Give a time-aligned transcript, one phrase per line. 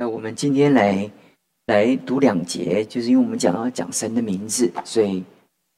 [0.00, 1.10] 那我们今天来
[1.66, 5.22] 来读两节，就是因为我们讲要讲神的名字，所以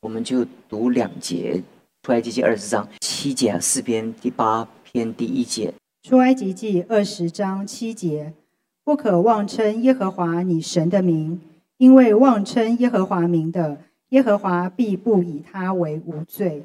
[0.01, 1.61] 我们就读两节
[2.05, 5.75] 出埃及记二十章七节，四篇第八篇第一节。
[6.05, 8.33] 出埃及记二十章七节，
[8.85, 11.41] 不可妄称耶和华你神的名，
[11.79, 13.79] 因为妄称耶和华名的，
[14.11, 16.63] 耶和华必不以他为无罪。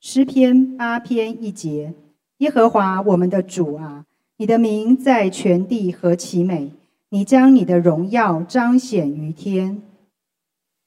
[0.00, 1.92] 诗篇八篇一节，
[2.38, 4.06] 耶和华我们的主啊，
[4.40, 6.70] 你的名在全地何其美！
[7.10, 9.82] 你将你的荣耀彰显于天。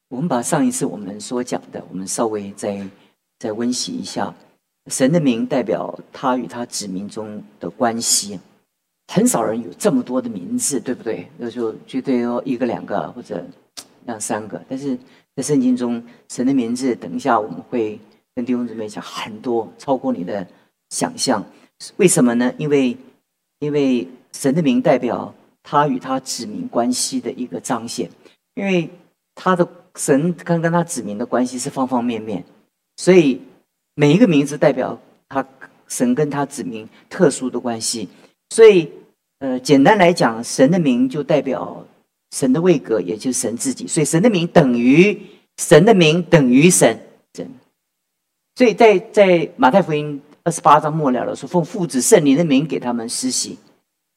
[0.09, 2.83] 我们把上一次我们所讲的，我们稍微再
[3.37, 4.33] 再温习一下。
[4.87, 8.39] 神的名代表他与他子民中的关系，
[9.13, 11.27] 很少人有这么多的名字，对不对？
[11.37, 13.45] 那就绝对有一个、两个或者
[14.07, 14.59] 两三个。
[14.67, 14.97] 但是
[15.35, 17.99] 在圣经中，神的名字，等一下我们会
[18.33, 20.47] 跟弟兄姊妹讲很多，超过你的
[20.89, 21.45] 想象。
[21.97, 22.51] 为什么呢？
[22.57, 22.97] 因为
[23.63, 28.09] 因为神的名代表他与他子民关系的一个彰显，
[28.55, 28.89] 因为
[29.33, 32.43] 他的神跟跟他子民的关系是方方面面，
[32.97, 33.41] 所以。
[33.95, 35.45] 每一个名字代表他
[35.87, 38.09] 神跟他子民特殊的关系，
[38.49, 38.89] 所以
[39.37, 41.85] 呃，简单来讲，神的名就代表
[42.31, 43.85] 神的位格，也就是神自己。
[43.85, 45.15] 所以神的名等于
[45.59, 46.99] 神的名等于神
[47.35, 47.47] 神。
[48.55, 53.57] 所以在在马太福音二十八章末了的时候，奉父子圣灵的名给他们施洗，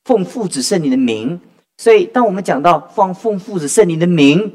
[0.05, 1.41] 奉父子圣灵的名。
[1.79, 4.53] 所以当我们讲到放奉父子圣灵的名，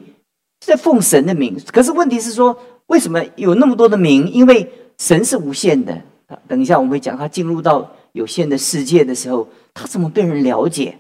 [0.66, 1.58] 是奉神的名。
[1.72, 4.30] 可是问题是说，为什么有那么多的名？
[4.32, 6.02] 因为神是无限的，
[6.48, 10.98] 等一下我们会讲，他进入到有限的世界的时候，他怎么被人了解？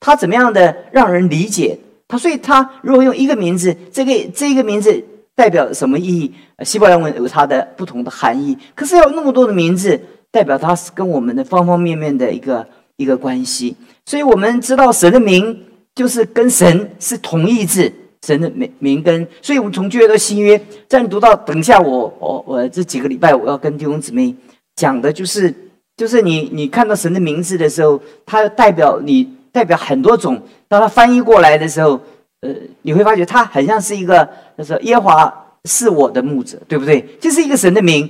[0.00, 1.78] 他怎么样的让人理解？
[2.08, 5.04] 他所以，他如果用一个名字，这个这个名字
[5.36, 6.34] 代表什么意义？
[6.64, 8.58] 希伯来文有它的不同的含义。
[8.74, 10.00] 可是要那么多的名字，
[10.32, 13.76] 代表它是跟我们的方方面面的一个一个关系。
[14.06, 15.62] 所以我们知道神的名
[15.94, 17.92] 就是跟神是同义字。
[18.22, 24.34] 神的名名根，所以我们从旧约到新约，在你读到等一下，我我我这几个礼拜我要跟弟兄姊妹
[24.74, 25.54] 讲的，就是
[25.96, 30.42] 就是你你看到神的名字的时候，它代表你代表很多种。
[30.66, 32.00] 当它翻译过来的时候，
[32.42, 32.50] 呃，
[32.82, 35.32] 你会发觉他很像是一个，就是耶华
[35.64, 37.00] 是我的牧者，对不对？
[37.20, 38.08] 就是一个神的名，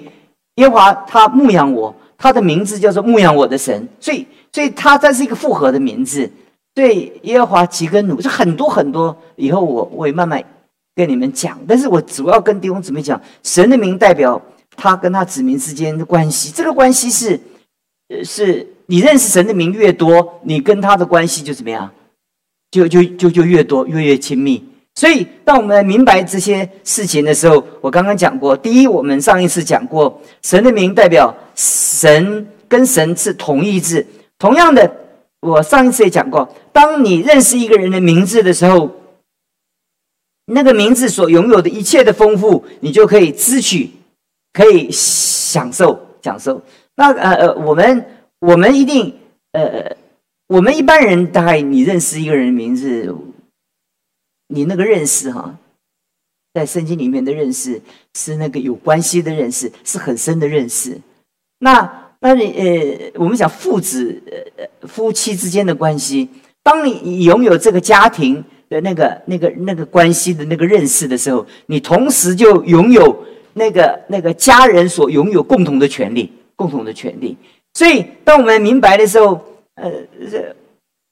[0.57, 6.31] 耶华他牧养我，他的名字叫做牧养我的神，所以所以他这是一个复合的名字。
[6.75, 9.17] 对耶和华吉根努，就很多很多。
[9.37, 10.45] 以后我会慢慢
[10.95, 14.39] 跟你们讲，但是我主要跟弟兄姊妹讲，神的名代表
[14.77, 16.53] 他跟他子民之间的关系。
[16.53, 17.41] 这个关系是，
[18.11, 21.91] 呃，是你认识神的名越多，你跟他的关系就怎么样，
[22.77, 24.63] 就就就就越多，越越亲密。
[24.95, 34.07] 所以，当我们明白这些事情的时候，我刚刚讲过，第一，我们上一次讲过，神的名代表神跟神是同义字，
[34.39, 34.91] 同样的。
[35.41, 38.91] 我上一次也讲过，当你认识一个人的名字的时候，
[40.47, 43.91] 那个名字所拥有的一切的丰富，你就可以支取，
[44.55, 46.61] 可以享受、享受。
[46.97, 48.05] 那呃呃，我们
[48.41, 49.15] 我们一定
[49.53, 49.95] 呃，
[50.49, 53.15] 我们一般人大概你认识一个人名字，
[54.49, 55.59] 你那个认识哈，
[56.55, 57.81] 在圣经里面的认识
[58.15, 61.01] 是那个有关系的认识，是很深的认识。
[61.59, 62.03] 那。
[62.19, 64.21] 那你呃，我们讲父子
[64.57, 66.27] 呃夫妻之间的关系，
[66.63, 77.37] 当你拥有这个家庭的那个那个那个关系的那个认识的时候，你同时就拥有那个那个家人所拥有共同的权利，共同的权利。
[77.75, 79.39] 所以，当我们明白的时候，
[79.77, 79.91] 呃，
[80.31, 80.55] 这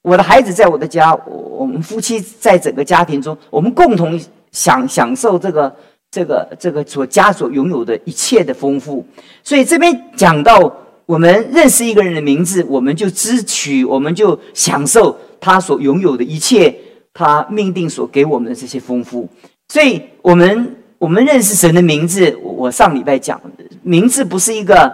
[0.02, 4.20] 我的孩子在我的家，我们夫妻在整个家庭中，我们共同
[4.52, 5.74] 享享受这个
[6.10, 9.06] 这个这个所家所拥有的一切的丰富。
[9.42, 10.80] 所以这边讲到。
[11.06, 16.74] 我们认识一个人的名字，我们就支取，我们就享受他所拥有的一切，
[17.12, 19.28] 他命定所给我们的这些丰富。
[19.68, 22.34] 所以，我们我们认识神的名字。
[22.42, 23.38] 我上礼拜讲，
[23.82, 24.90] 名字不是一个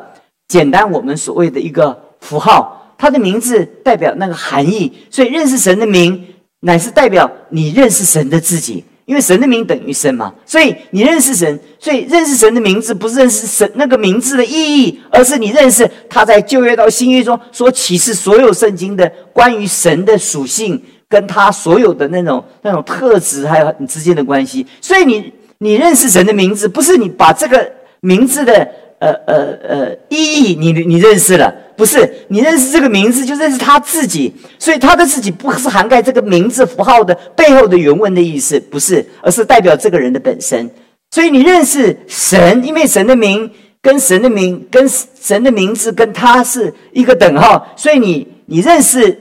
[0.49, 4.93] 简单我们所谓的一个符号，它的名字代表那个含义。
[5.09, 6.23] 所以，认识神的名，
[6.61, 8.85] 乃是代表你认识神的自己。
[9.07, 24.65] 因为神的名等于神嘛，所以你认识神，所以认识神的名字不是认识神那个名字的意义，而是你认识他在旧约到新约中所启示所有圣经的关于神的属性，跟他所有的那种那种特质，还有你之间的关系。
[24.81, 28.69] 所以你你认识神的名字，不是你把这个名字的。
[29.01, 29.37] 呃呃
[29.69, 40.71] 呃，意义你你认识了，不是你认识这个名字就认识他自己，所以他的自己不是涵盖这个名字符号的背后的原文的意思，不是，而是代表这个人的本身。
[41.11, 43.51] 所以你认识神，因为神的名
[43.83, 49.19] 跟神的名跟神的名字跟他是一个等号，所以你你认识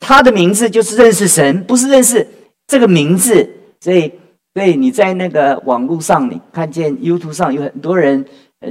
[0.00, 2.26] 他的名字就是认识神，不是认识
[2.66, 3.48] 这个名字。
[3.80, 4.12] 所以，
[4.52, 8.22] 所以你在那个网络上，你看见 YouTube 上有很多人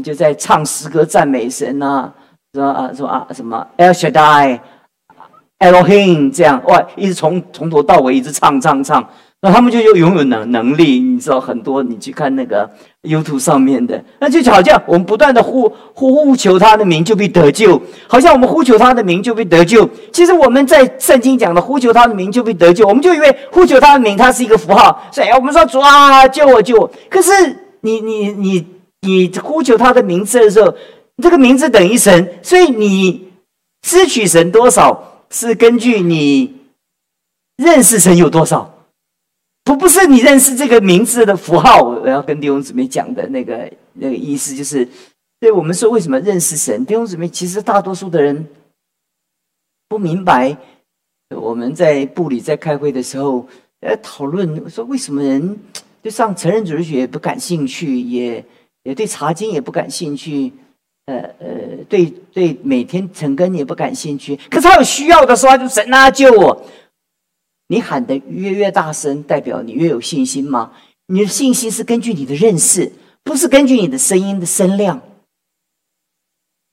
[0.03, 2.12] 就在唱诗歌赞美神呐，
[2.53, 4.59] 说啊说啊什么 El Shaddai、
[5.59, 9.07] Elohim 这样哇，一直从从头到尾一直唱唱唱。
[9.41, 12.69] 那他们就有拥有能能力，你知道很多，你去看那个
[13.03, 19.89] YouTube 上面的，那就好像我们不断的呼呼呼求他的名就被得救，好像我们呼求他的名就被得救。
[20.12, 26.91] 其实我们在圣经讲的呼求他的名就被得救，我们就以为呼求他的名，它是一个符号，所以我们说主啊救我救我。
[27.09, 27.31] 可是
[27.80, 28.68] 你你你
[29.01, 30.75] 你呼求他的名字的时候，
[31.22, 33.31] 这个名字等于神，所以你
[33.81, 36.56] 支取神多少是根据你
[37.57, 38.75] 认识神有多少。
[39.63, 44.88] 不不是你认识这个名字的符号，我要跟弟兄姊妹讲的那个那个意思，就是
[45.40, 48.48] 对我们说为什么认识神，弟兄姊妹其实大多数的人
[49.88, 50.57] 不明白。
[51.36, 53.48] 我们在部里在开会的时候，
[53.81, 55.60] 呃，讨论说为什么人
[56.01, 58.44] 对上成人主义学不感兴趣，也
[58.83, 60.51] 也对查经也不感兴趣，
[61.05, 64.35] 呃呃，对对每天晨更也不感兴趣。
[64.49, 66.65] 可是他有需要的时候，他就神啊救我。
[67.71, 70.71] 你喊的越越大声，代表你越有信心吗？
[71.07, 72.91] 你的信心是根据你的认识，
[73.23, 75.01] 不是根据你的声音的声量，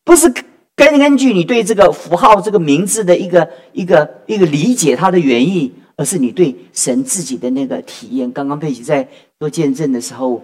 [0.04, 0.32] 不是
[0.74, 8.30] 根根据你对这个符号、这个名字的一个一个一个理解它的原意，而是你对神自己的那个体验。
[8.32, 9.06] 刚刚佩奇在
[9.38, 10.42] 做见证的时候，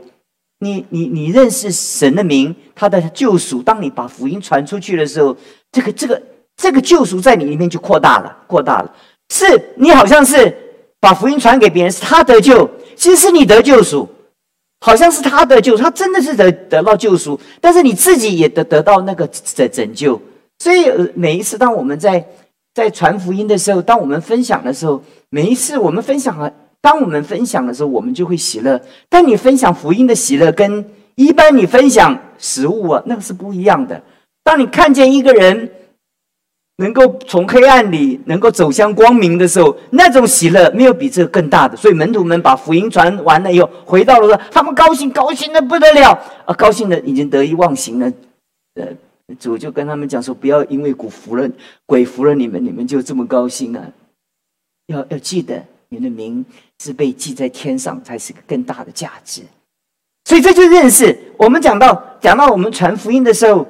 [0.62, 3.60] 你你你认识神的名，他的救赎。
[3.60, 5.36] 当你把福音传出去的时候，
[5.72, 6.22] 这个这个
[6.56, 8.94] 这个救赎在你里面就扩大了，扩大了。
[9.28, 9.44] 是
[9.76, 10.56] 你好像是
[11.00, 14.08] 把福音传给别人，是他得救，其实是你得救赎，
[14.80, 20.20] 好像是他得救，他真的是得得到救赎，但是你自己也得得到那个拯拯救。
[20.60, 22.24] 所以每一次当我们在
[22.72, 26.52] 在传福音的时候，当我们分享的时候，每一次我们分享了，
[26.82, 28.78] 当我们分享的时候，我们就会喜乐。
[29.08, 30.84] 但你分享福音的喜乐，跟
[31.14, 34.02] 一般你分享食物啊，那个是不一样的。
[34.44, 35.70] 当你看见一个人。
[36.76, 41.76] 能够从黑暗里能够走向光明的时候，那种喜乐没有比这个更大的。
[41.76, 46.10] 所以门徒们把福音传完了以后，回到了说，他们高兴，高兴的不得了
[46.44, 46.54] 啊！
[46.54, 48.10] 高兴的已经得意忘形了。
[48.74, 48.88] 呃，
[49.38, 51.48] 主就跟他们讲说，不要因为鬼服了
[51.86, 53.86] 鬼服了你们，你们就这么高兴啊！
[54.86, 56.42] 要要记得，你的名
[56.82, 59.42] 是被记在天上，才是个更大的价值。
[60.24, 61.18] 所以这就认识。
[61.36, 63.66] 我们讲到讲到我们传福音的时候，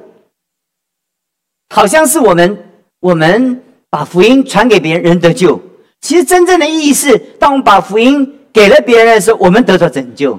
[1.74, 2.68] 好像是我们。
[3.00, 3.60] 我们
[3.90, 5.60] 把福音传给别人，人得救。
[6.00, 10.38] 其实真正的意义是，当我们把福音给了别人的时候，我们得到拯救；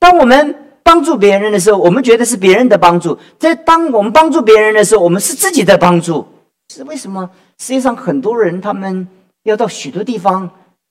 [0.00, 3.16] 当我们帮助别人的时候，我们觉得是别人的帮助。
[3.38, 6.26] 在当我们帮助别人的时候，我们是自己的帮助。
[6.74, 7.30] 是为什么？
[7.58, 9.06] 世界上很多人，他们
[9.44, 10.50] 要到许多地方。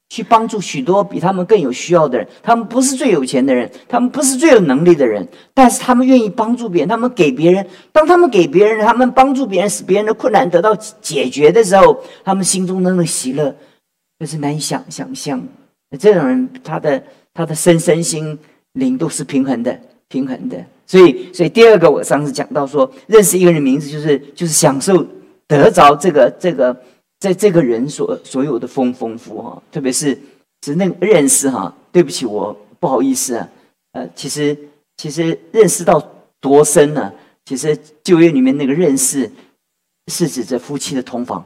[0.09, 13.55] 去帮助许多比他们更有需要的人，他们不是最有钱的人，他们不是最有能力的人，但是他们愿意帮助别人，他们给别人，当他们给别人，他们帮助别人，使别人的困难得到解决的时候，他们心中的那种喜乐，
[14.17, 15.39] 那是难以想想象。
[15.99, 18.37] 这种人，他的他的身身心
[18.73, 20.57] 灵都是平衡的，平衡的。
[20.87, 25.05] 所以，所以第二个，我上次讲到说，认识一个人名字，就是就是享受
[25.47, 26.75] 得着这个这个。
[27.19, 30.17] 在这个人所所有的丰丰富哈，特别是
[30.65, 33.49] 是那个认识哈，对不起，我不好意思啊，
[33.91, 34.57] 呃，其实
[34.97, 36.01] 其实认识到
[36.39, 37.11] 多深呢？
[37.45, 39.29] 其实旧约里面那个认识，
[40.07, 41.45] 是指着夫妻的同房，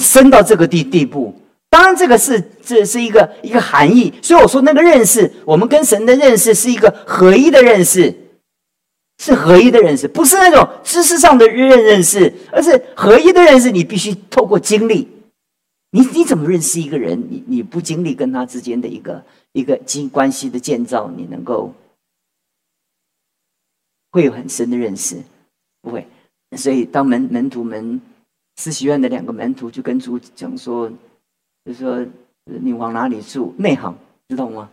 [0.00, 1.34] 深到这个地地步。
[1.68, 8.14] 当然，这个是这是一个一个含义，所以我说那个认识，我们跟神的认识是一个合一的认识。
[9.18, 13.70] 是合一的认识，不是那种知识上的认认识，而是合一的认识。
[13.70, 15.08] 你必须透过经历，
[15.90, 17.18] 你你怎么认识一个人？
[17.30, 21.72] 你你不经历跟他之间的一个一个经关系的建造，你能够
[24.10, 25.22] 会有很深的认识？
[25.80, 26.06] 不会。
[26.56, 28.00] 所以当门门徒们，
[28.56, 30.90] 思习院的两个门徒就跟主讲说，
[31.64, 32.04] 就说
[32.44, 33.54] 你往哪里住？
[33.56, 33.96] 内行
[34.28, 34.68] 知道吗？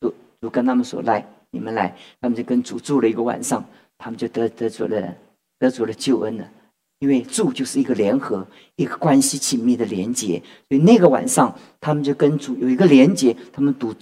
[0.00, 1.26] 主主跟他们说来。
[1.50, 3.64] 你们来，他们就跟主住了一个晚上，
[3.96, 5.14] 他们就得得着了
[5.58, 6.50] 得着了救恩了。
[6.98, 13.94] 因为住就是一个联合，一个关系紧密的连接，所以那个晚上他们就跟主有一个连接，他们读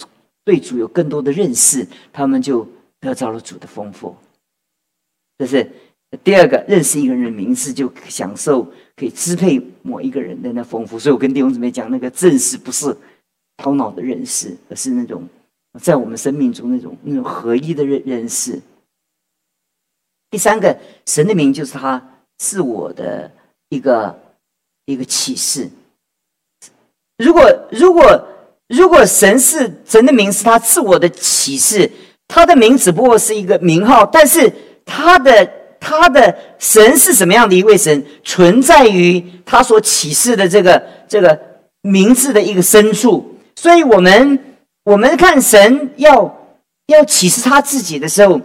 [0.45, 2.65] 对主有更多的认识，他们就
[3.01, 4.15] 得着了主的丰富。
[5.39, 5.69] 这是
[6.23, 8.63] 第二个，认识一个人的名字就享受
[8.95, 10.97] 可以支配某一个人的那丰富。
[10.97, 12.97] 所以我跟弟兄姊妹讲，那个认识不是
[13.57, 15.29] 头脑的认识，而是那种。
[15.81, 18.61] 在我们生命中那种那种合一的认认识。
[20.31, 20.76] 第三个，
[21.07, 22.02] 神的名就是他
[22.38, 23.31] 自我的
[23.69, 24.19] 一个
[24.87, 25.69] 一个启示。
[27.19, 28.28] 如果如果
[28.69, 31.90] 如果神是神的名是他自我的启示，
[32.26, 34.52] 他的名只不过是一个名号，但是
[34.85, 41.38] 他的他的神是什么样的一位神，存在于他所启示的这个这个
[41.83, 43.37] 名字的一个深处。
[43.54, 44.53] 所以，我们
[44.85, 48.41] 我们看神要要启示他自己的时候，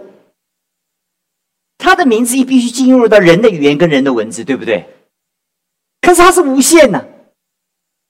[1.78, 4.86] 他的名字也必须进入到人的语言跟人的文字，对不对？
[6.00, 7.06] 可是他是无限的。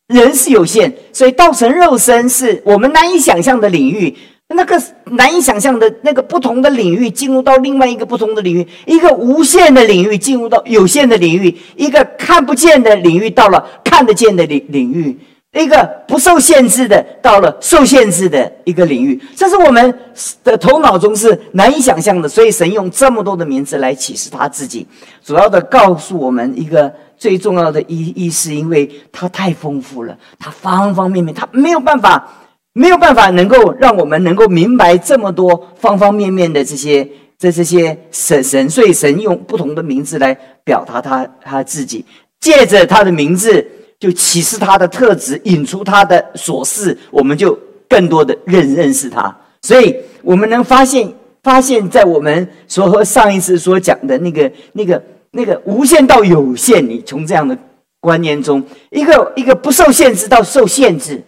[0.06, 4.16] 人是有限，所以道成肉身是我们难以想象的领域。
[4.48, 15.16] 那个难以想象的那个不同的领域，进入到另外一个不同的领域，一个无限的领域进入到有限的领域，一个看不见的领域到了看得见的领领域，
[15.58, 19.20] 一个不受限制的到了受限制的一个领域。
[19.34, 19.98] 这是我们
[20.44, 22.28] 的头脑中是难以想象的。
[22.28, 24.86] 所以神用这么多的名字来启示他自己，
[25.24, 26.92] 主要的告诉我们一个。
[27.20, 32.26] 最重要的意意思，因为它太丰富了，它方方面面，它没有办法，
[32.72, 37.06] 没有办法能够让我们能够明白这么多方方面面的这些
[37.38, 40.32] 这这些神神，所以神用不同的名字来
[40.64, 42.02] 表达他他自己，
[42.40, 43.68] 借着他的名字
[44.00, 47.56] 就启示他的特质，引出他的所事，我们就
[47.88, 49.32] 更多的认认识他。
[49.62, 51.14] 所以我们能发现，
[51.44, 55.00] 发现在我们所和上一次所讲的那个那个。
[55.32, 57.56] 那个无限到有限，你从这样的
[58.00, 61.22] 观念中，一个一个不受限制到受限制。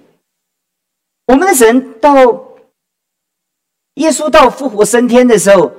[1.28, 2.12] 我们的神到
[3.94, 5.70] 耶稣到复活升天的时候，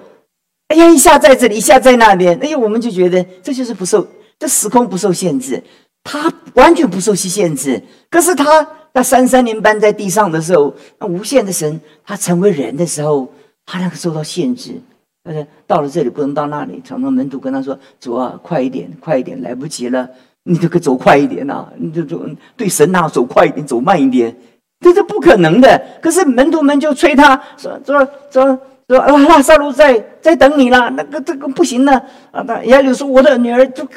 [0.70, 4.08] 哎呀，一下在这里，一下在那边，哎呀，我们就觉得这就是不受
[4.40, 5.62] 这时空不受限制，
[6.04, 7.82] 他完全不受其限制。
[8.10, 13.32] 可是他那三三年搬在地上的时候，那无限的神，他成为人的时候，
[13.66, 14.80] 他那个受到限制。
[15.24, 20.06] 但是到了这里不能到那里，常常门徒跟他说：“走啊，快一点，快一点，来不及了，
[20.44, 22.22] 你这个走快一点呐，你就走
[22.58, 24.36] 对神呐，走快一点，走慢一点，
[24.82, 31.94] 这是不可能的。”可是门徒们就催他说：“说说说啊，拉萨路在在等你了，那个这个不行了
[32.32, 33.88] 啊！”他亚里说：“我的女儿就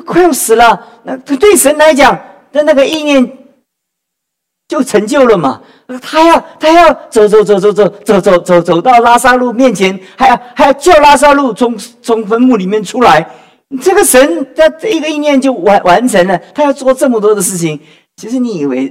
[0.00, 2.18] 快快要死了。”那对神来讲
[2.52, 3.38] 的那个意念。
[4.66, 5.60] 就成就了嘛？
[6.00, 13.30] 他要他要走走走走走走走走走到拉萨路面前，还要还要叫拉萨路从从坟墓里面出来。
[13.82, 16.36] 这个神他一个意念就完完成了。
[16.54, 17.78] 他要做这么多的事情，
[18.16, 18.90] 其实你以为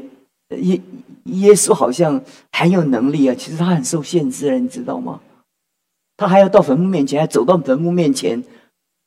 [0.51, 0.79] 耶
[1.24, 3.36] 耶稣好像很有能力啊？
[3.36, 5.19] 其实他很受限制了，你知道吗？
[6.15, 8.41] 他还要到坟墓面前，还走到坟墓面前，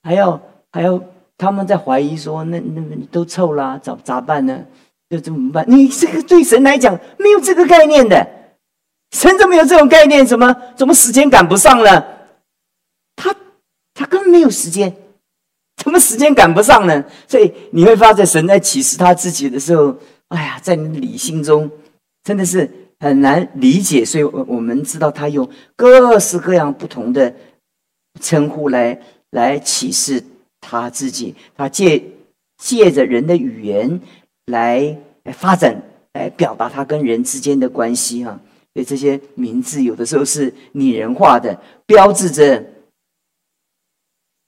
[0.02, 0.38] 还要
[0.72, 1.00] 还要
[1.38, 4.64] 他们在怀疑说：那那都臭了，咋咋办呢？
[5.08, 5.64] 这怎么办？
[5.68, 8.26] 你这个对神来讲没有这个概念的，
[9.12, 10.26] 神怎么有这种概念？
[10.26, 12.04] 怎么怎么时间赶不上了？
[13.14, 13.34] 他
[13.94, 14.92] 他根本没有时间，
[15.76, 17.04] 怎么时间赶不上呢？
[17.28, 19.96] 所以你会发现，神在启示他自己的时候，
[20.28, 21.70] 哎呀，在你理性中
[22.24, 24.04] 真的是很难理解。
[24.04, 27.32] 所以，我我们知道他用各式各样不同的
[28.20, 28.98] 称呼来
[29.30, 30.24] 来启示
[30.68, 32.02] 他自己，他借
[32.56, 34.00] 借着人的语言。
[34.46, 35.82] 来来发展，
[36.12, 38.40] 来表达他跟人之间的关系啊。
[38.72, 42.64] 所以这些名字有的时候是拟人化的，标志着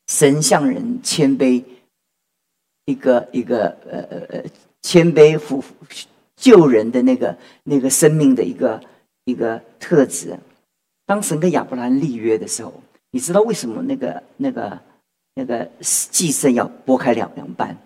[0.07, 1.65] 神向人谦卑，
[2.85, 4.45] 一个一个呃呃呃
[4.83, 5.65] 谦卑服
[6.37, 8.81] 救人的那个那个生命的一个
[9.25, 10.39] 一个特质。
[11.07, 12.73] 当神跟亚伯兰立约的时候，
[13.11, 14.79] 你知道为什么那个那个
[15.39, 17.77] 那个祭牲要拨开两两半？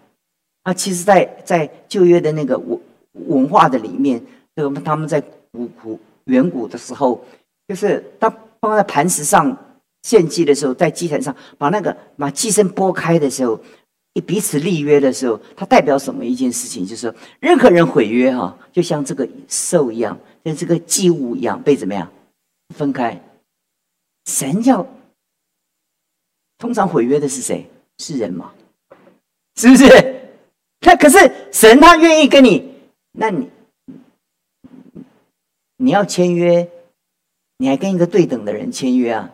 [0.63, 2.81] 啊，其实，在在旧约的那个文
[3.27, 4.25] 文化的里面，
[4.57, 7.23] 这个他们在古古远古的时候，
[7.69, 9.55] 就是当放在磐石上
[10.05, 13.61] 献祭的时候，在祭坛上把那个把祭牲拨开的时候，
[14.15, 16.87] 一彼此立约的时候，它代表什么一件事情？
[16.87, 22.09] 就是任何人毁约哈，就像这个兽一样，像这个祭物一样被怎么样
[22.75, 23.21] 分开？
[24.27, 24.87] 神要
[26.63, 27.67] 通常毁约的是谁？
[27.99, 28.53] 是人嘛？
[29.57, 29.85] 是不是？
[30.83, 31.19] 那可是
[31.51, 32.73] 神，他愿意跟你，
[33.11, 33.51] 那你
[35.77, 36.69] 你要签约，
[37.59, 39.29] 你还跟一个对等的人签约啊？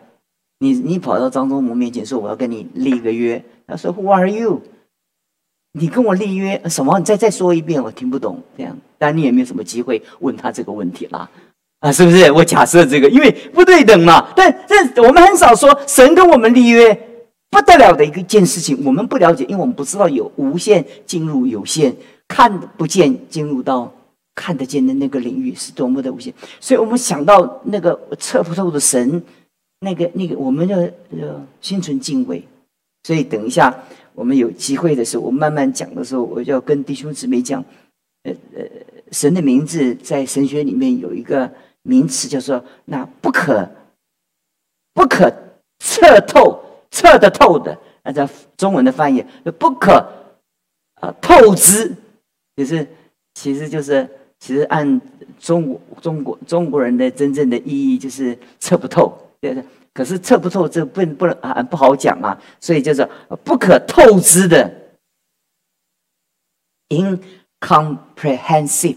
[0.57, 4.63] 你你跑到张忠谋面前说我要跟你立一个约，他说 Who are you？
[5.73, 6.97] 你跟我立约什么？
[6.97, 8.41] 你再再说一遍，我听不懂。
[8.57, 11.29] 这样，但你也没有什么机会问他这个问题啦，
[11.81, 12.31] 啊，是不是？
[12.31, 14.33] 我假设这个，因为不对等嘛。
[14.35, 17.05] 但但我们很少说神跟我们立约。
[17.49, 21.95] 不得了的一个件事情，我们不了解，因为我们不知道有无限进入有限，
[22.27, 23.91] 看不见进入到
[24.35, 26.33] 看得见的那个领域是多么的无限。
[26.59, 29.23] 所以我们想到那个测不透的神，
[29.79, 32.43] 那个那个，我们要要心存敬畏。
[33.03, 33.75] 所以等一下
[34.13, 37.63] 我们有机会的时候，我慢慢讲的时候，我就要跟弟兄姊妹讲，
[38.23, 38.63] 呃呃，
[39.11, 41.49] 神的名字在神学里面有一个
[41.81, 43.67] 名词叫做那不可
[44.93, 45.33] 不可
[45.79, 48.27] 测透测得透的，按照
[48.57, 49.23] 中文的翻译，
[49.57, 49.93] 不可
[50.95, 51.95] 啊透支，
[52.55, 52.87] 就是
[53.33, 54.99] 其实就是其实按
[55.39, 59.67] 中国中国中国人的真正的意义就是测不透，对不对？
[59.93, 63.07] 可是测不透，这不不能啊不好讲啊，所以就是
[63.43, 64.71] 不可透支的
[66.89, 68.95] ，incomprehensive，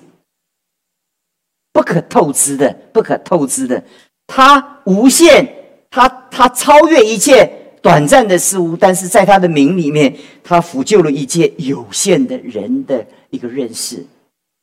[1.73, 3.83] 不可透支的，不可透支的，
[4.27, 5.49] 它无限，
[5.91, 14.07] 它它超越一切短暂的事物，但是在他的名里面，他辅救了一切有限的人的一个认识，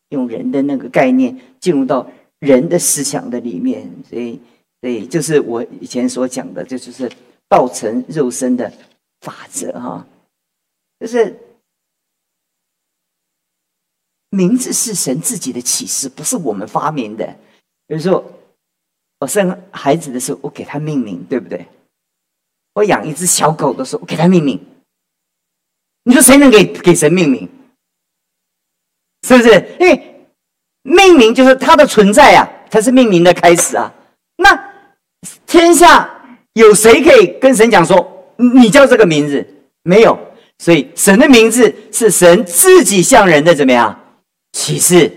[0.09, 2.09] 用人的那个概念进入到
[2.39, 4.39] 人的思想的里面，所以。
[4.81, 7.11] 对，就是我以前所讲的，这就是
[7.49, 8.71] 道成肉身的
[9.19, 10.07] 法则哈。
[11.01, 11.37] 就是
[14.29, 17.27] 名字是神自己的启示，不是我们发明的。
[17.87, 18.23] 比如说，
[19.19, 21.65] 我生孩子的时候，我给他命名，对不对？
[22.79, 24.59] 我养一只小狗的时候，我给它命名。
[26.03, 27.47] 你说谁能给给神命名？
[29.27, 29.75] 是不是？
[29.79, 30.25] 因为
[30.83, 33.93] 命名就是它的存在啊，它是命名的开始啊。
[34.37, 34.73] 那
[35.45, 36.09] 天下
[36.53, 39.45] 有谁可以跟神讲说你叫这个名字？
[39.83, 40.17] 没有，
[40.59, 43.99] 所以神的名字是神自己向人的怎么样
[44.53, 45.11] 启示？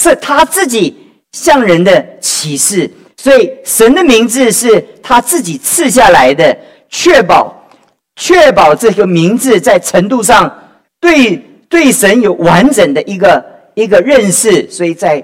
[0.00, 0.96] 是他自己
[1.32, 2.88] 向人的启示，
[3.18, 6.56] 所以神的名字是他自己赐下来的，
[6.88, 7.68] 确保
[8.16, 11.36] 确保这个名字在程度上对
[11.68, 13.44] 对神有完整的一个
[13.74, 15.22] 一个认识，所以在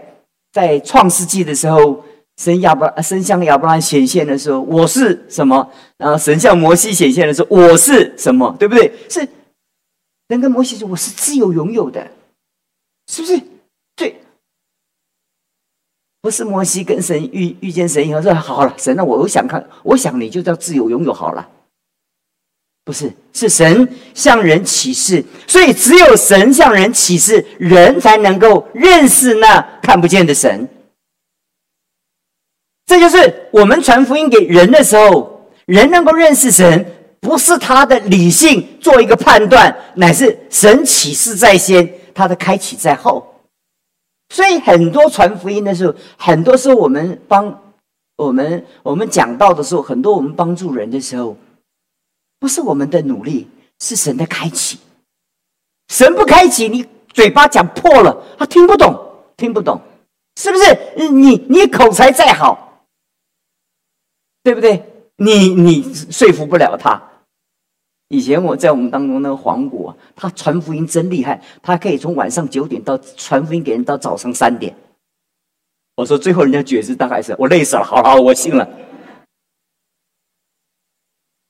[0.53, 2.05] 在创世纪的时候。
[2.37, 5.71] 神亚伯神向亚伯拉罕显现的时候，我是什么？
[5.97, 8.53] 然后神向摩西显现的时候，我是什么？
[8.59, 8.93] 对不对？
[9.09, 9.21] 是
[10.29, 12.05] 神跟摩西说：“我是自由拥有的，
[13.07, 13.41] 是不是？”
[16.25, 21.47] 不是摩西跟神遇遇见神以后说：“好了，神，那我我想看，我想你就叫自由拥有好了。”
[22.83, 30.67] 不是，是神向人启示，所以只有神向人启示，人才能够认识那看不见的神。
[32.87, 36.87] 这就是我们传福音给人的时候，人能够认识神，
[37.21, 43.34] 不是他的理性做一个判断，乃是神启示在先，他的开启在后。
[44.35, 47.63] 所以很多传福音的时候，很多时候我们帮
[48.17, 51.37] 我们我们讲到的时候，很多我们帮助人的时候，
[52.41, 53.47] 不是我们的努力，
[53.79, 54.81] 是神的开启。
[55.87, 58.99] 神不开启，你嘴巴讲破了，他听不懂，
[59.37, 59.81] 听不懂，
[60.35, 61.11] 是不是？
[61.13, 62.83] 你你口才再好。
[64.43, 64.85] 对不对？
[65.19, 67.01] 你你说服不了他。
[68.09, 74.75] 以前我在我们当中那个黄果，他传福音真厉害，他可以从晚上九点到传福音给人到早上三点。
[75.97, 78.69] 我说最后人家觉知大概是我累死了，好好我信了。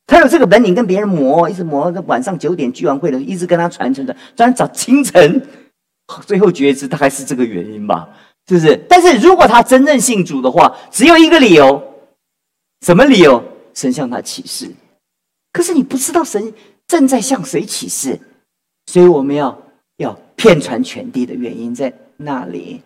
[0.07, 5.47] 他有这个本领跟别人磨，一直磨到晚上九点聚完会了，一直跟他传承的，传早清晨，
[6.27, 8.09] 最后觉知大概是这个原因吧，
[8.47, 8.77] 是不是？
[8.89, 11.83] 但是如果他真正信主的话，只有一个理由。
[12.85, 13.43] 什么理由？
[13.73, 14.71] 神向他启示，
[15.55, 16.53] 可是你不知道神
[16.89, 18.19] 正在向谁启示，
[18.87, 19.57] 所以我们要
[19.99, 22.83] 要骗传全地的原因在那里。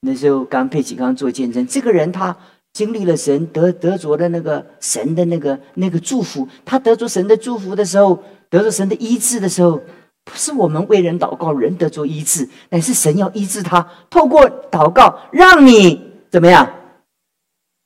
[0.00, 2.34] 那时候刚佩奇刚做见证，这个人他
[2.72, 9.80] 经历了神得得着的那个神的那个那个祝福，他得着神的祝福的时候，得着神的医治的时候，
[10.24, 16.00] 不是我们为人祷告，人得着医治，乃是神要医治他，透过祷告让你
[16.30, 16.66] 怎么样？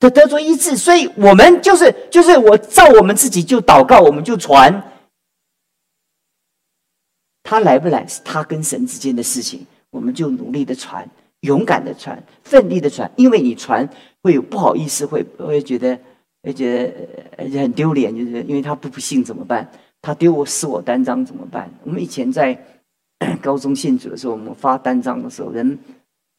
[0.01, 4.83] 得得着医治，所以我们就是就是我照我们自己就祷告，我们就传。
[7.43, 11.07] 他来不来是他跟神之间的事情，我们就努力的传，
[11.41, 13.11] 勇敢的传，奋力的传。
[13.17, 13.87] 因为你传
[14.23, 15.99] 会有不好意思，会会觉得
[16.43, 16.87] 会觉
[17.37, 19.71] 得很丢脸，就是因为他不不信怎么办？
[20.01, 21.71] 他丢我是我单张怎么办？
[21.85, 22.59] 我们以前在
[23.43, 25.79] 高中信主的时候，我们发单张的时候，人。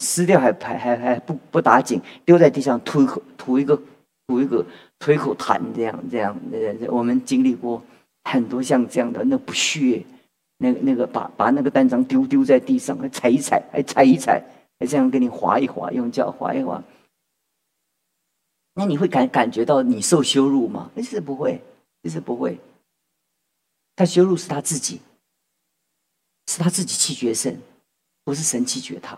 [0.01, 3.79] 撕掉还还还还不不打紧，丢在地上吐一口吐一个
[4.25, 4.65] 吐一个
[4.97, 7.81] 吐一口痰，这样这样呃，我们经历过
[8.23, 10.03] 很多像这样的，那不屑，
[10.57, 14.43] 那个那个把把那个单张丢丢在地上，还踩一踩，还踩一踩，
[14.79, 16.83] 还这样给你划一划，用脚划一划，
[18.73, 20.89] 那你会感感觉到你受羞辱吗？
[20.95, 21.61] 其实不会，
[22.01, 22.57] 其实不会，
[23.95, 24.99] 他羞辱是他自己，
[26.47, 27.61] 是他自己气绝神，
[28.23, 29.15] 不是神气绝他。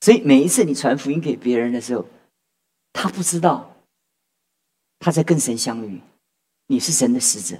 [0.00, 2.06] 所以每一次你传福音给别人的时候，
[2.92, 3.76] 他不知道
[4.98, 6.00] 他在跟神相遇，
[6.66, 7.58] 你是神的使者。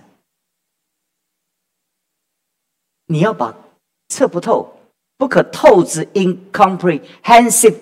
[3.07, 3.57] 你要把
[4.09, 4.79] 测不透、
[5.17, 7.79] 不可透之 incomprehensive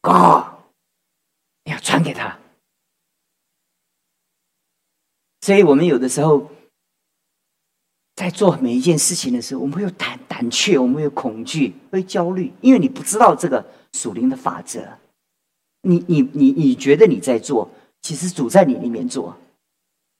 [0.00, 0.44] God，
[1.64, 2.38] 你要传给他。
[5.40, 6.50] 所以我们有的时候
[8.16, 14.80] 在做每一件事情的时候，我们会有胆胆怯，我们会有恐惧，会焦虑，因为你不知道这个属灵的法则。
[15.82, 17.68] 你你你你觉得你在做，
[18.02, 19.36] 其实主在你里面做。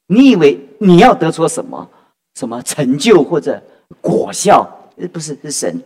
[0.08, 1.88] 你以为你要得出什么
[2.34, 3.62] 什么成就或者
[4.00, 4.68] 果效？
[4.96, 5.82] 呃，不是，是神。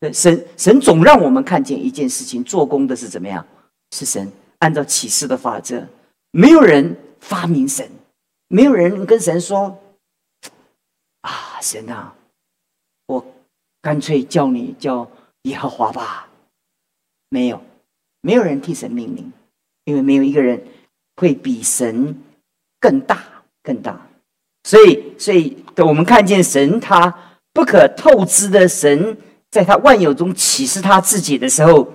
[0.00, 3.46] 对神神总让我们看见一件事情，做工的是怎么样？
[3.94, 5.86] 是神按照启示的法则，
[6.30, 7.88] 没有人发明神。
[8.48, 9.78] 没有人跟神说：“，
[11.60, 12.14] 神啊，
[13.06, 13.24] 我
[13.82, 15.10] 干脆叫你叫
[15.42, 16.28] 耶和华吧。”
[17.32, 17.62] 没有，
[18.22, 19.32] 没有人替神命令，
[19.84, 20.66] 因为没有一个人
[21.16, 22.20] 会比神
[22.80, 23.22] 更大
[23.62, 24.08] 更大。
[24.64, 29.16] 所以，所以我们看见神他不可透支的神，
[29.50, 31.92] 在他万有中启示他自己的时候，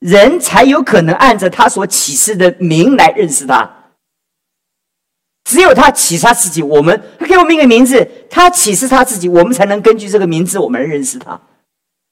[0.00, 3.79] 人才有可能按着他所启示的名来认识他。
[5.50, 11.40] 只有他启示他自己，我们他给我们一个名字，他启示他自己，我们才能根据这个名字，我们认识他。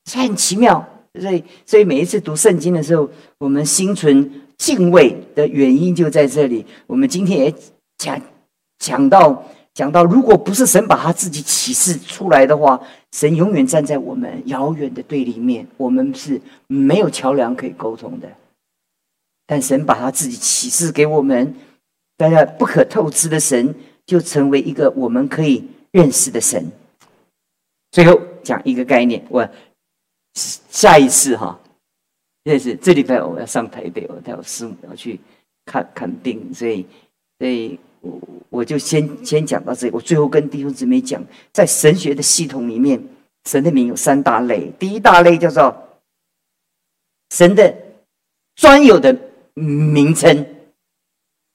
[0.06, 0.84] 所以很奇妙，
[1.20, 6.66] 所以所以每一次读圣经的时候，我们心存敬畏的原因就在这里。
[6.88, 7.54] 我们今天也
[7.98, 8.20] 讲
[8.80, 12.80] 讲到讲到，如果不是神把他自己启示出来的话，
[13.12, 18.28] 神永远站在我们遥远的对立面，我们是没有桥梁可以沟通的。
[19.46, 21.54] 但神把他自己启示给我们。
[22.18, 23.72] 大家不可透支的神，
[24.04, 26.68] 就成为一个我们可以认识的神。
[27.92, 29.48] 最后讲一个概念，我
[30.34, 31.58] 下一次哈，
[32.42, 35.20] 这是这礼拜我要上台北，我带我师母要去
[35.64, 36.84] 看看病，所以
[37.38, 39.92] 所以我我就先先讲到这里。
[39.94, 43.00] 我最后跟弟兄姊妹讲，在神学的系统里面，
[43.44, 45.72] 神的名有三大类，第一大类叫做
[47.30, 47.72] 神的
[48.56, 49.16] 专有的
[49.54, 50.44] 名称。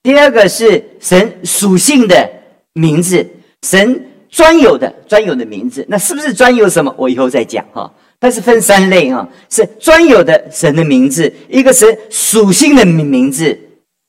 [0.04, 2.30] 第二个是神属性的
[2.74, 3.26] 名字，
[3.62, 6.94] 神专有的专有的名字，那是不是专有什么？
[6.98, 7.92] 我以后再讲哈。
[8.20, 13.58] 它是分三类哈，是专有的神的名字，一个是属性的名名字，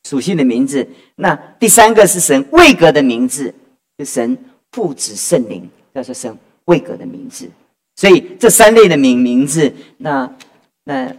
[0.08, 0.86] 属性的名字。
[1.16, 3.54] 那第三个是神位格的名字，
[3.98, 4.36] 是神
[4.72, 7.48] 父子圣灵，叫做神位格的名字。
[7.96, 10.28] 所以这三类的名名字，那
[10.84, 11.12] 那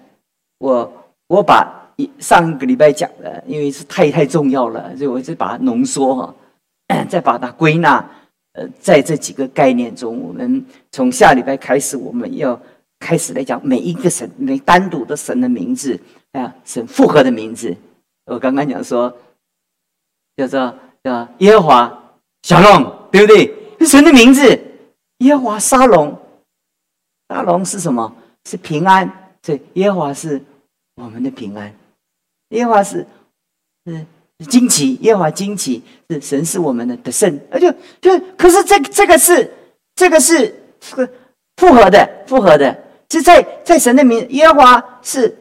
[0.57, 1.84] 我我把。
[2.19, 6.35] 上个礼拜讲的，因为是太太重要了，所以我就把它浓缩哈，
[7.09, 8.03] 再把它归纳。
[8.53, 12.57] 呃，在这几个概念中，我们从下礼拜开始，我们要
[12.99, 15.99] 开始来讲每一个神、每单独的神的名字，
[16.31, 17.75] 啊，神复合的名字。
[18.25, 19.13] 我刚刚讲说，
[20.37, 22.03] 叫做叫耶和华
[22.43, 23.53] 小龙，对不对？
[23.79, 24.57] 是神的名字，
[25.17, 26.17] 耶和华沙龙，
[27.27, 28.15] 沙龙是什么？
[28.49, 29.05] 是平安。
[29.47, 30.41] 以耶和华是
[30.95, 31.71] 我们的平安。
[32.55, 33.05] 耶和华是
[34.39, 39.49] 是惊奇，耶和华惊奇是神是我们的的圣，而就就可是这这个是
[39.95, 41.09] 这个是是
[41.57, 42.75] 复合的，复合的，
[43.09, 45.37] 是在在神的名，耶和华是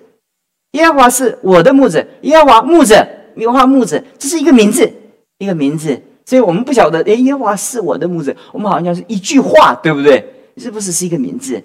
[0.72, 4.92] 耶和华是我的牧者，耶和华牧者，耶和华牧者，这是一个名字，
[5.38, 10.24] 一个名字，所以我们不晓得，哎，耶和华是我的牧者，我们好像是一句话，对不对？
[10.57, 11.61] 是不是是一个名字？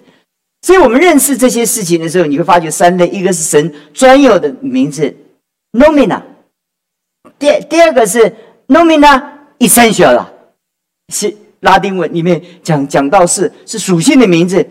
[0.62, 5.14] 所以我们认识这些事情的时候，你会发觉三类，一个是神专有的名字。
[5.72, 6.22] nomina，
[7.38, 8.34] 第第二个是
[8.68, 9.22] nomina
[9.58, 10.32] essential 了，
[11.12, 14.66] 是拉丁文里面讲讲到是是属性的名字。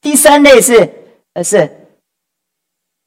[0.00, 0.90] 第三类是
[1.32, 1.70] 呃是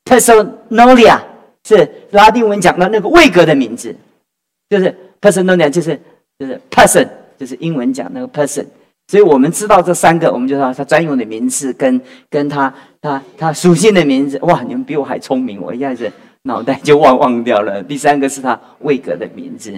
[0.06, 1.20] personalia，
[1.64, 3.96] 是拉丁文讲的那个位格的名字，
[4.70, 6.00] 就是 personalia 就是
[6.40, 8.66] 就是 person，就是英文讲那个 person。
[9.10, 14.38] 所以我们知道这三个，我们就说它专用的名字跟跟它它它属性的名字。
[14.42, 16.12] 哇，你们比我还聪明，我一下子。
[16.48, 17.84] 脑袋就忘忘掉了。
[17.86, 19.72] 第三个是他位格的名字，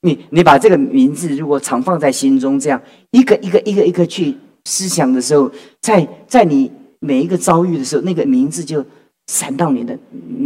[0.00, 2.80] 你你把这个名字如果常放在心中，这样
[3.10, 8.84] 一个一个一个一个去思想的时候，在在你每一个遭遇的时候，那个名字就
[9.26, 9.98] 闪到你的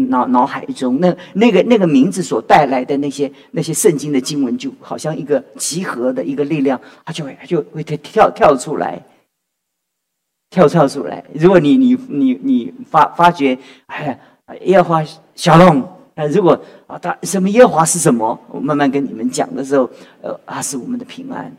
[0.09, 0.99] 脑脑海中。
[1.01, 9.03] 那那个那个名字所带来的那些那些圣经的经文，就好像一个集合的一个力量，它就会它就会跳跳出来，
[10.51, 11.25] 跳跳出来。
[11.35, 14.19] 如果你你你你发发觉，哎。
[14.61, 15.05] 耶和华
[15.35, 18.39] 小龙，那如果啊，他什么耶和华是什么？
[18.49, 19.91] 我慢慢跟你们讲的时候，
[20.23, 21.53] 呃，他是我们的平安。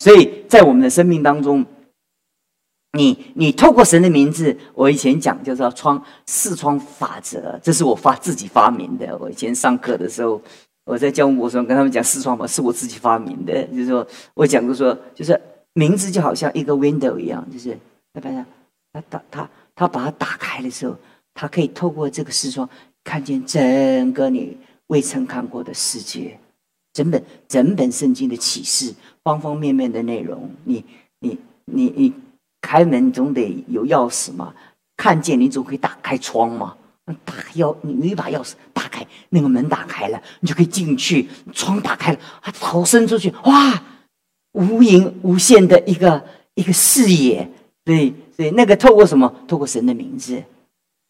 [0.00, 1.64] 所以在我们的生命当中，
[2.92, 9.16] 你你透过神的名字，我以前讲叫做窗四窗法则，这是我发自己发明的。
[9.18, 10.40] 我以前上课的时候，
[10.84, 15.40] 我在教我说跟他们讲四窗法是我自己发明的，就是说我讲过说，就是
[15.72, 17.78] 名字就好像一个 window 一样，就是
[18.12, 18.44] 他把它
[18.92, 20.94] 他他他他把它打开的时候，
[21.34, 22.68] 他可以透过这个视窗
[23.02, 26.38] 看见整个你未曾看过的世界，
[26.92, 30.50] 整本整本圣经的启示，方方面面的内容。
[30.64, 30.84] 你
[31.18, 32.12] 你你你
[32.62, 34.54] 开门总得有钥匙嘛，
[34.96, 36.76] 看见你总可以打开窗嘛。
[37.22, 41.28] 打钥，你有一把钥匙打开那个门，打开了，你就可以进去。
[41.52, 43.82] 窗打开了，啊，头伸出去，哇！
[44.52, 47.46] 无垠无限的一个一个视野，
[47.84, 49.30] 对对，那个透过什么？
[49.46, 50.42] 透过神的名字，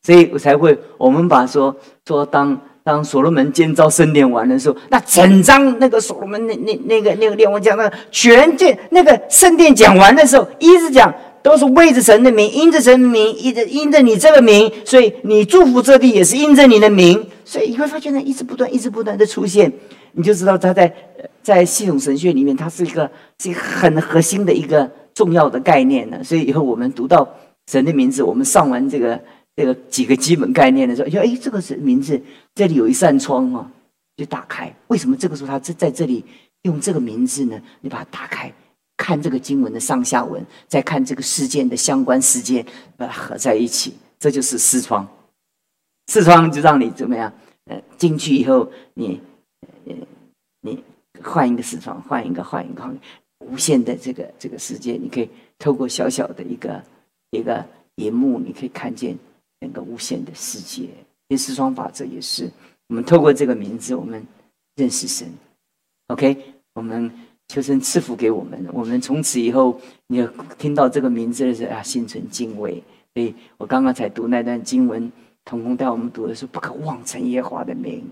[0.04, 1.74] 所以我才会我们把说
[2.06, 11.12] 说当当所罗门建造圣殿完的时候，那整张那个所罗门那那那个那个列王讲那全建那个圣殿讲完的时候，一直讲
[11.42, 19.72] 都是为着神的名，因着神的名，因着因着你这个名，所以你祝福这地也是因着你的名，所以你会发现呢，一直不断，一直不断的出现，
[20.12, 20.92] 你就知道他在。
[21.42, 26.16] 在系统神学里面，它是一个是一个很核心的一个重要的概念呢。
[26.24, 27.28] 所以以后我们读到
[27.66, 29.20] 神的名字，我们上完这个
[29.56, 32.20] 这个几个基本概念的时候，就哎，这个是名字，
[32.54, 33.70] 这里有一扇窗哦，
[34.16, 34.74] 就打开。
[34.88, 36.24] 为什么这个时候他在在这里
[36.62, 37.60] 用这个名字呢？
[37.80, 38.52] 你把它打开，
[38.96, 42.64] 看这个经文的上下文，再看这个事件的相关事件，
[42.96, 45.06] 把它合在一起，这就是视窗。
[46.08, 47.32] 视窗就让你怎么样？
[47.66, 49.20] 呃，进去以后，你
[49.86, 49.94] 呃
[50.60, 50.82] 你。
[51.22, 52.94] 换一个视窗，换一个，换一个，
[53.38, 56.82] 无限的这个这个世界，你可以透过小小的一个
[57.30, 57.64] 一个
[57.94, 59.16] 荧幕，你可以看见
[59.64, 60.86] 整个无限的世界。
[61.28, 62.50] 因视窗法则也是，
[62.88, 64.22] 我们透过这个名字，我们
[64.76, 65.26] 认识神。
[66.08, 66.36] OK，
[66.74, 67.10] 我们
[67.48, 72.82] 求神赐福给我们，我们从此以后，你听到这个名字的时候啊，心存敬畏。
[73.14, 75.10] 所以我刚刚才读那段经文，
[75.46, 78.06] 童工带我们读的时候，不可妄称耶和华的名。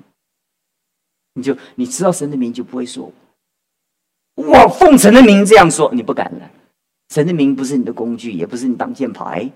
[1.35, 3.13] 你就你知道神的名，就不会说
[4.37, 6.51] “我奉神的名”这样说，你不敢了。
[7.11, 9.51] 神的名不是你的工具，也不是你挡箭牌，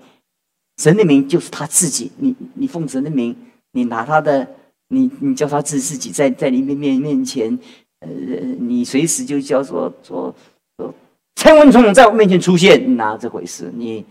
[0.77, 2.11] 神的名就是他自己。
[2.17, 3.35] 你你奉神的名，
[3.71, 4.47] 你拿他的，
[4.89, 7.57] 你你叫他自自己在在你面面面前，
[7.99, 10.33] 呃，你随时就叫做说
[10.77, 10.93] 说
[11.35, 13.71] 千文虫在我面前出现，哪这回事？
[13.75, 14.05] 你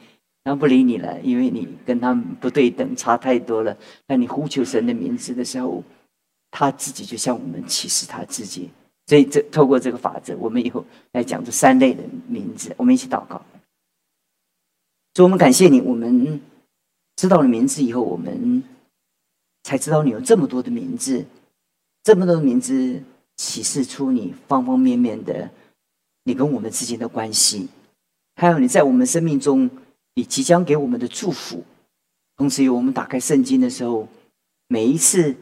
[0.45, 3.77] 他不理你了，因为你跟他不对等，差太多了。
[4.07, 5.83] 那你呼求神的名字的时候。
[6.49, 8.71] 他自己就向我们启示他自己，
[9.09, 13.43] 所以这透过这个法则，我们以后来讲这三类的名字，我们一起祷告。
[15.13, 16.41] 所以，我们感谢你，我们
[17.17, 18.63] 知道了名字以后，我们
[19.65, 21.25] 才知道你有这么多的名字，
[22.05, 23.03] 这么多的名字
[23.37, 25.51] 启示出你方方面面的
[26.25, 27.69] 你跟我们之间的关系，
[28.37, 29.69] 还有你在我们生命中
[30.15, 31.65] 你即将给我们的祝福。
[32.37, 34.07] 同时，有我们打开圣经的时候，
[34.69, 35.35] 每一次。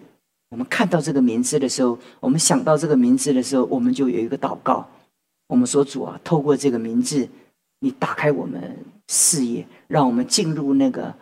[0.50, 4.88] 我们看到这个名字的时候，我们想到这个名字的时候，我们就有一个祷告。
[5.48, 7.28] 我们说：“主啊，透过这个名字，
[7.80, 11.12] 你打开我们视野，让我们进入那个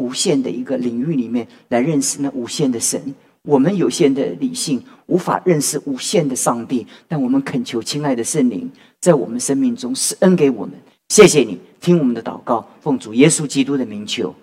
[0.00, 2.98] 无限的一个领域里面，来认识那无限的神。
[3.42, 10.74] 我们有限的理性无法认识无限的上帝，但我们恳求亲爱的圣灵在我们生命中施恩给我们。
[11.10, 14.34] 谢谢你，听我们的祷告，奉主耶稣基督的名求。